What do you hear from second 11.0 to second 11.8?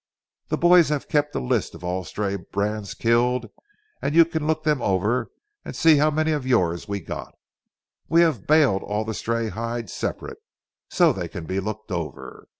they can be